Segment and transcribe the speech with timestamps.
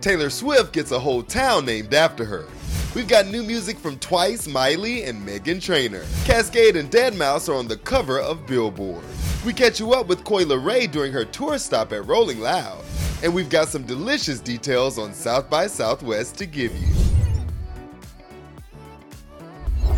[0.00, 2.46] Taylor Swift gets a whole town named after her.
[2.94, 6.04] We've got new music from Twice, Miley, and Meghan Trainor.
[6.24, 9.02] Kaskade and Deadmau5 are on the cover of Billboard.
[9.44, 12.84] We catch you up with Coi Leray during her tour stop at Rolling Loud.
[13.24, 16.94] And we've got some delicious details on South by Southwest to give you.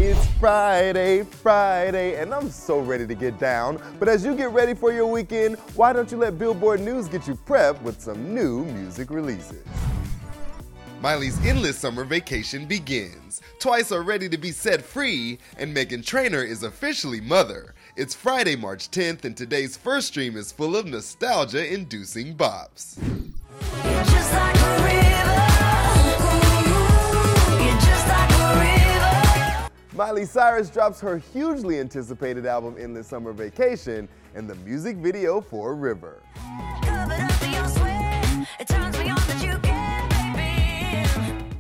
[0.03, 3.79] It's Friday, Friday, and I'm so ready to get down.
[3.99, 7.29] But as you get ready for your weekend, why don't you let Billboard News get
[7.29, 9.63] you prepped with some new music releases?
[11.01, 13.41] Miley's endless summer vacation begins.
[13.59, 17.75] Twice are ready to be set free, and Meghan Trainor is officially mother.
[17.97, 22.99] It's Friday, March 10th, and today's first stream is full of nostalgia inducing bops.
[29.95, 35.75] Miley Cyrus drops her hugely anticipated album Endless Summer Vacation and the music video for
[35.75, 36.21] River.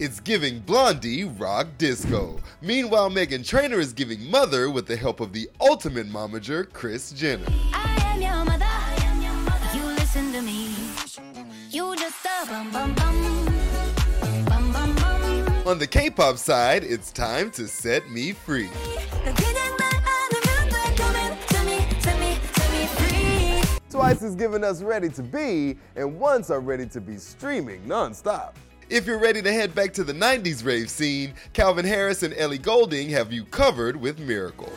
[0.01, 2.41] It's giving Blondie rock disco.
[2.63, 7.45] Meanwhile, Meghan Trainor is giving Mother with the help of the ultimate momager, Kris Jenner.
[15.67, 18.71] On the K-pop side, it's time to set me free.
[23.91, 28.55] Twice is giving us Ready to Be, and Once are ready to be streaming nonstop.
[28.91, 32.59] If you're ready to head back to the 90s rave scene, Calvin Harris and Ellie
[32.59, 34.73] Goulding have you covered with Miracle.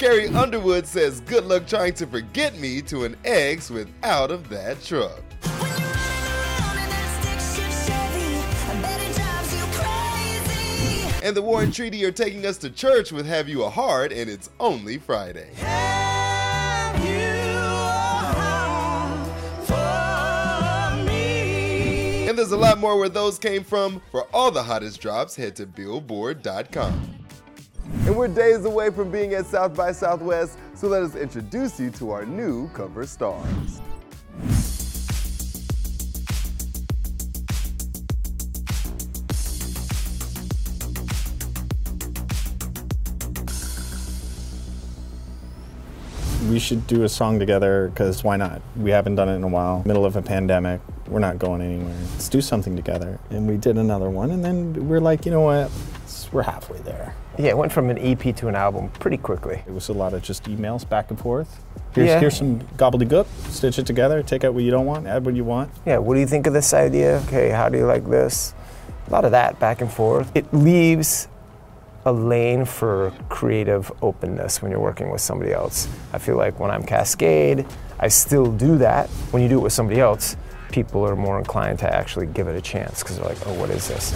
[0.00, 4.48] Carrie Underwood says good luck trying to forget me to an ex with out of
[4.48, 5.22] that truck.
[11.22, 14.28] And the Warren Treaty are taking us to church with Have You a Heart, and
[14.28, 15.50] it's only Friday.
[22.36, 24.02] And there's a lot more where those came from.
[24.10, 27.24] For all the hottest drops, head to Billboard.com.
[28.04, 31.88] And we're days away from being at South by Southwest, so let us introduce you
[31.92, 33.80] to our new cover stars.
[46.50, 48.60] we should do a song together because why not?
[48.76, 49.82] We haven't done it in a while.
[49.84, 51.96] Middle of a pandemic, we're not going anywhere.
[52.12, 53.18] Let's do something together.
[53.30, 55.70] And we did another one, and then we're like, you know what?
[56.32, 57.14] We're halfway there.
[57.38, 59.62] Yeah, it went from an EP to an album pretty quickly.
[59.66, 61.62] It was a lot of just emails back and forth.
[61.94, 62.20] Here's, yeah.
[62.20, 65.44] here's some gobbledygook, stitch it together, take out what you don't want, add what you
[65.44, 65.70] want.
[65.86, 67.22] Yeah, what do you think of this idea?
[67.26, 68.54] Okay, how do you like this?
[69.06, 70.30] A lot of that back and forth.
[70.34, 71.28] It leaves
[72.04, 75.88] a lane for creative openness when you're working with somebody else.
[76.12, 79.08] I feel like when I'm Kaskade, I still do that.
[79.30, 80.36] When you do it with somebody else,
[80.70, 83.70] people are more inclined to actually give it a chance because they're like, oh, what
[83.70, 84.14] is this?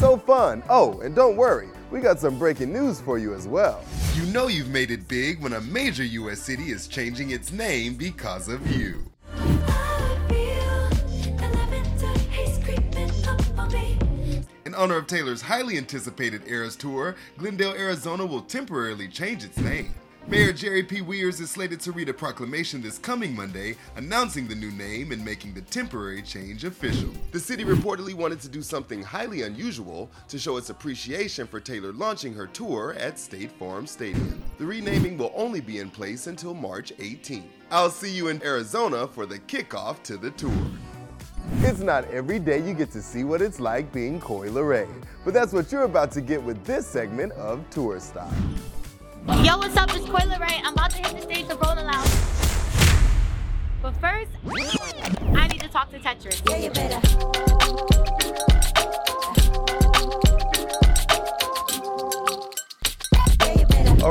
[0.00, 0.62] So fun.
[0.68, 3.82] Oh, and don't worry, we got some breaking news for you as well.
[4.14, 7.94] You know you've made it big when a major US city is changing its name
[7.94, 9.04] because of you.
[14.64, 19.94] In honor of Taylor's highly anticipated Eras Tour, Glendale, Arizona will temporarily change its name.
[20.30, 21.00] Mayor Jerry P.
[21.00, 25.24] Weiers is slated to read a proclamation this coming Monday announcing the new name and
[25.24, 27.08] making the temporary change official.
[27.32, 31.94] The city reportedly wanted to do something highly unusual to show its appreciation for Taylor
[31.94, 34.42] launching her tour at State Farm Stadium.
[34.58, 37.48] The renaming will only be in place until March 18.
[37.70, 40.52] I'll see you in Arizona for the kickoff to the tour.
[41.60, 44.88] It's not every day you get to see what it's like being Coi Leray,
[45.24, 48.30] but that's what you're about to get with this segment of Tour Stop.
[49.28, 49.94] Yo, what's up?
[49.94, 50.58] It's Coi Leray.
[50.64, 52.08] I'm about to hit the stage of Rolling Loud.
[53.82, 54.30] But first,
[55.36, 56.42] I need to talk to Tetris.
[56.48, 58.47] Yeah, you better.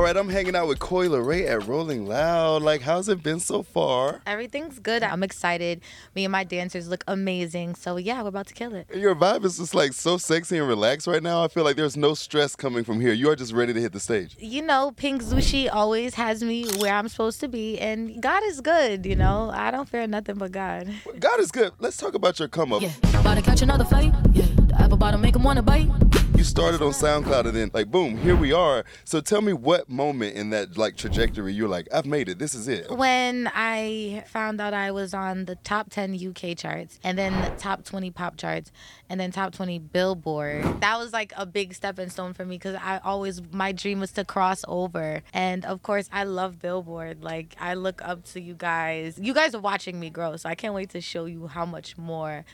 [0.08, 2.62] Right, I'm hanging out with Coi Leray at Rolling Loud.
[2.62, 4.22] Like, how's it been so far?
[4.26, 5.04] Everything's good.
[5.04, 5.82] I'm excited.
[6.16, 7.76] Me and my dancers look amazing.
[7.76, 8.88] So yeah, we're about to kill it.
[8.96, 11.44] Your vibe is just like so sexy and relaxed right now.
[11.44, 13.12] I feel like there's no stress coming from here.
[13.12, 14.38] You are just ready to hit the stage.
[14.40, 18.62] You know, Pink Zushi always has me where I'm supposed to be, and God is
[18.62, 19.06] good.
[19.06, 20.88] You know, I don't fear nothing but God.
[21.20, 21.74] God is good.
[21.80, 22.82] Let's talk about your come up.
[22.82, 24.14] Yeah, about to catch another fight.
[24.32, 25.90] Yeah, the apple bottom make him wanna bite.
[26.38, 28.86] You started on SoundCloud and then like boom, here we are.
[29.06, 32.38] So tell me what moment in that like trajectory you're like, I've made it.
[32.38, 32.92] This is it.
[32.92, 37.50] When I found out I was on the top 10 UK charts, and then the
[37.58, 38.72] top 20 pop charts,
[39.10, 42.76] and then top 20 Billboard, that was like a big stepping stone for me because
[42.76, 47.24] I always my dream was to cross over, and of course I love Billboard.
[47.24, 49.18] Like I look up to you guys.
[49.20, 51.98] You guys are watching me grow, so I can't wait to show you how much
[51.98, 52.46] more.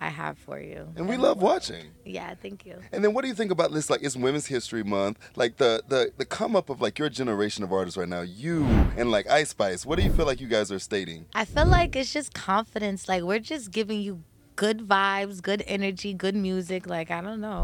[0.00, 0.88] I have for you.
[0.96, 1.84] And we love watching.
[2.04, 2.76] Yeah, thank you.
[2.90, 3.90] And then what do you think about this?
[3.90, 5.18] Like it's Women's History Month.
[5.36, 8.64] Like the the the come up of like your generation of artists right now, you
[8.96, 9.84] and like Ice Spice.
[9.84, 11.26] What do you feel like you guys are stating?
[11.34, 13.08] I feel like it's just confidence.
[13.08, 14.22] Like we're just giving you
[14.56, 16.86] good vibes, good energy, good music.
[16.86, 17.62] Like I don't know.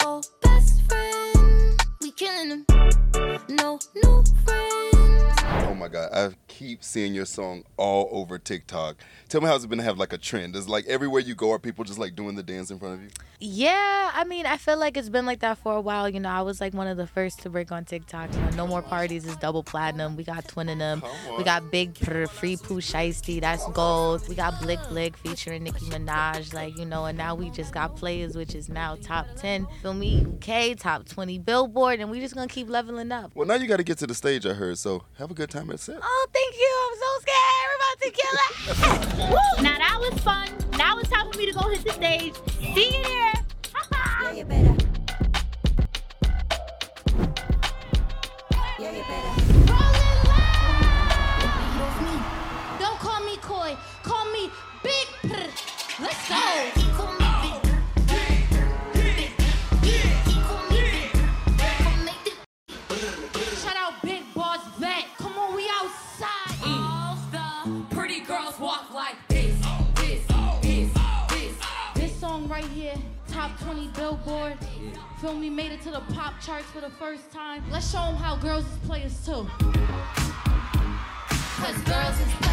[0.00, 2.66] Oh, best friend, we killing him.
[3.48, 5.40] No new friends.
[5.68, 8.96] Oh my god, I keep seeing your song all over TikTok.
[9.28, 10.56] Tell me how's it been to have like a trend?
[10.56, 13.02] Is like everywhere you go, are people just like doing the dance in front of
[13.02, 13.10] you?
[13.38, 16.08] Yeah, I mean, I feel like it's been like that for a while.
[16.08, 18.32] You know, I was like one of the first to break on TikTok.
[18.32, 20.16] You know, No More Parties is double platinum.
[20.16, 21.06] We got Twinnem.
[21.36, 24.26] We got Big Free Pooh Shiesty, that's gold.
[24.26, 27.96] We got Blick Blick featuring Nicki Minaj, like, you know, and now we just got
[27.96, 29.66] Players, which is now top 10.
[29.82, 30.26] Feel me?
[30.26, 33.32] UK, top 20 Billboard, and we just gonna keep leveling up.
[33.34, 34.46] Well, now you got to get to the stage.
[34.46, 34.78] I heard.
[34.78, 35.98] So have a good time at set.
[36.02, 36.72] Oh, thank you.
[36.86, 37.66] I'm so scared.
[37.68, 39.62] We're about to kill it.
[39.62, 40.48] Now that was fun.
[40.78, 42.34] Now it's time for me to go hit the stage.
[42.60, 43.35] See you there.
[75.20, 77.62] Feel me, made it to the pop charts for the first time.
[77.70, 79.46] Let's show them how girls is players too.
[81.56, 82.45] Cause girls is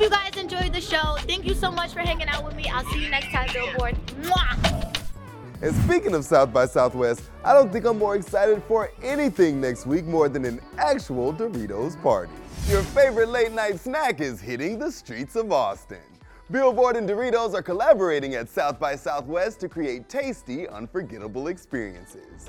[0.00, 1.16] Hope you guys enjoyed the show.
[1.26, 2.66] Thank you so much for hanging out with me.
[2.72, 3.98] I'll see you next time, Billboard.
[4.22, 4.96] Mwah!
[5.60, 9.84] And speaking of South by Southwest, I don't think I'm more excited for anything next
[9.84, 12.32] week more than an actual Doritos party.
[12.68, 15.98] Your favorite late night snack is hitting the streets of Austin.
[16.50, 22.48] Billboard and Doritos are collaborating at South by Southwest to create tasty, unforgettable experiences.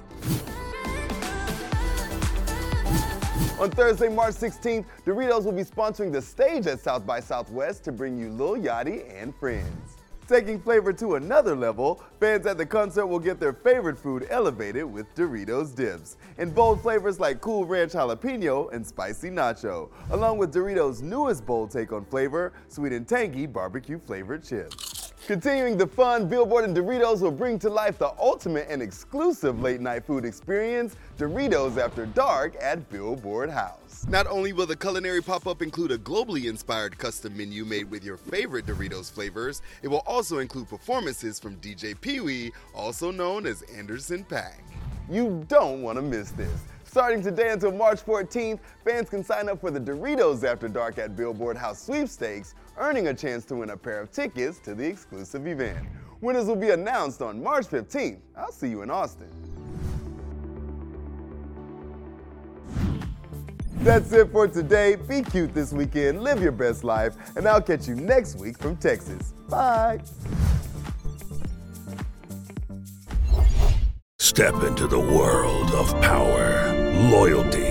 [3.61, 7.91] On Thursday, March 16th, Doritos will be sponsoring the stage at South by Southwest to
[7.91, 9.97] bring you Lil Yachty and friends.
[10.27, 14.91] Taking flavor to another level, fans at the concert will get their favorite food elevated
[14.91, 20.51] with Doritos dips in bold flavors like Cool Ranch Jalapeno and Spicy Nacho, along with
[20.51, 24.90] Doritos' newest bold take on flavor, Sweet and Tangy Barbecue Flavored Chips.
[25.31, 29.79] Continuing the fun, Billboard and Doritos will bring to life the ultimate and exclusive late
[29.79, 34.05] night food experience, Doritos After Dark at Billboard House.
[34.09, 38.03] Not only will the culinary pop up include a globally inspired custom menu made with
[38.03, 43.45] your favorite Doritos flavors, it will also include performances from DJ Pee Wee, also known
[43.45, 44.59] as Anderson .Paak.
[45.09, 46.59] You don't want to miss this.
[46.83, 51.15] Starting today until March 14th, fans can sign up for the Doritos After Dark at
[51.15, 55.45] Billboard House sweepstakes, earning a chance to win a pair of tickets to the exclusive
[55.45, 55.87] event.
[56.19, 58.19] Winners will be announced on March 15th.
[58.35, 59.29] I'll see you in Austin.
[63.75, 64.95] That's it for today.
[64.95, 68.77] Be cute this weekend, live your best life, and I'll catch you next week from
[68.77, 69.33] Texas.
[69.47, 70.01] Bye.
[74.19, 76.73] Step into the world of power,
[77.11, 77.70] loyalty,